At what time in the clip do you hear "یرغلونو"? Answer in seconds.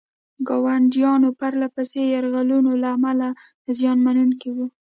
2.13-2.71